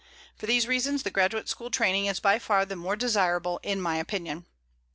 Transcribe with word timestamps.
For 0.35 0.47
these 0.47 0.65
reasons, 0.67 1.03
the 1.03 1.11
graduate 1.11 1.47
school 1.47 1.69
training 1.69 2.07
is 2.07 2.19
by 2.19 2.39
far 2.39 2.65
the 2.65 2.75
more 2.75 2.95
desirable, 2.95 3.59
in 3.61 3.79
my 3.79 3.97
opinion. 3.97 4.47